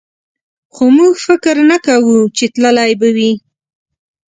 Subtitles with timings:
[0.73, 3.31] خو موږ فکر نه کوو چې تللی به وي.